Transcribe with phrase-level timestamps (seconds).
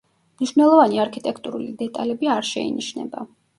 [0.37, 3.27] მნიშვნელოვანი არქიტექტურული დეტალები არ შეინიშნება.